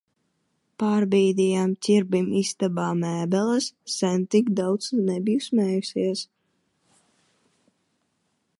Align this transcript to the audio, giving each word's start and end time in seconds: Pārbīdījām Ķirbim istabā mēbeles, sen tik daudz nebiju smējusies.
Pārbīdījām 0.83 1.73
Ķirbim 1.87 2.31
istabā 2.39 2.85
mēbeles, 3.03 3.67
sen 3.97 4.25
tik 4.37 4.49
daudz 4.61 4.89
nebiju 5.11 5.45
smējusies. 5.49 6.25